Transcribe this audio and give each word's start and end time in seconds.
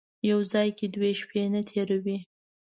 یو 0.29 0.39
ځای 0.53 0.69
کې 0.77 0.85
دوې 0.95 1.11
شپې 1.19 1.43
نه 1.53 1.61
تېروي. 1.69 2.17